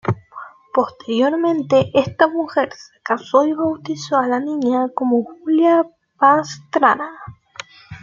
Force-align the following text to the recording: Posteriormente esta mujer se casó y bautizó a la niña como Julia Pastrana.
Posteriormente 0.73 1.91
esta 1.93 2.27
mujer 2.27 2.73
se 2.73 2.99
casó 3.03 3.45
y 3.45 3.53
bautizó 3.53 4.17
a 4.17 4.25
la 4.27 4.39
niña 4.39 4.87
como 4.95 5.23
Julia 5.23 5.85
Pastrana. 6.17 7.19